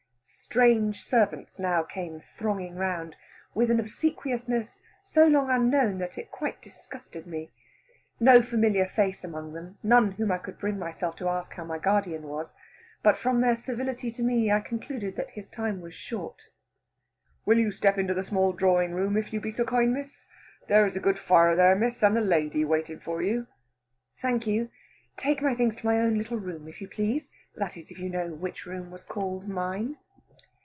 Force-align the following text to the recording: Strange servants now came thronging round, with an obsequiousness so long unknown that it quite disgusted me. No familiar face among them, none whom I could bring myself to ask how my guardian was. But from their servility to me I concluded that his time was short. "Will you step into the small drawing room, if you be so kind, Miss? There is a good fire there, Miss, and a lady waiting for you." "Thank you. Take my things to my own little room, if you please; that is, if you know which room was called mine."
Strange 0.51 1.01
servants 1.01 1.57
now 1.59 1.81
came 1.81 2.19
thronging 2.35 2.75
round, 2.75 3.15
with 3.53 3.71
an 3.71 3.79
obsequiousness 3.79 4.81
so 5.01 5.25
long 5.25 5.49
unknown 5.49 5.97
that 5.97 6.17
it 6.17 6.29
quite 6.29 6.61
disgusted 6.61 7.25
me. 7.25 7.49
No 8.19 8.41
familiar 8.41 8.85
face 8.85 9.23
among 9.23 9.53
them, 9.53 9.77
none 9.81 10.11
whom 10.11 10.29
I 10.29 10.37
could 10.37 10.59
bring 10.59 10.77
myself 10.77 11.15
to 11.17 11.29
ask 11.29 11.53
how 11.53 11.63
my 11.63 11.77
guardian 11.79 12.23
was. 12.23 12.57
But 13.01 13.17
from 13.17 13.39
their 13.39 13.55
servility 13.55 14.11
to 14.11 14.21
me 14.21 14.51
I 14.51 14.59
concluded 14.59 15.15
that 15.15 15.29
his 15.29 15.47
time 15.47 15.79
was 15.79 15.93
short. 15.95 16.41
"Will 17.45 17.57
you 17.57 17.71
step 17.71 17.97
into 17.97 18.13
the 18.13 18.25
small 18.25 18.51
drawing 18.51 18.91
room, 18.93 19.15
if 19.15 19.31
you 19.31 19.39
be 19.39 19.51
so 19.51 19.63
kind, 19.63 19.93
Miss? 19.93 20.27
There 20.67 20.85
is 20.85 20.97
a 20.97 20.99
good 20.99 21.17
fire 21.17 21.55
there, 21.55 21.77
Miss, 21.77 22.03
and 22.03 22.17
a 22.17 22.19
lady 22.19 22.65
waiting 22.65 22.99
for 22.99 23.21
you." 23.23 23.47
"Thank 24.17 24.47
you. 24.47 24.69
Take 25.15 25.41
my 25.41 25.55
things 25.55 25.77
to 25.77 25.85
my 25.85 26.01
own 26.01 26.17
little 26.17 26.35
room, 26.37 26.67
if 26.67 26.81
you 26.81 26.89
please; 26.89 27.29
that 27.55 27.77
is, 27.77 27.89
if 27.89 27.97
you 27.99 28.09
know 28.09 28.33
which 28.33 28.65
room 28.65 28.91
was 28.91 29.05
called 29.05 29.47
mine." 29.47 29.95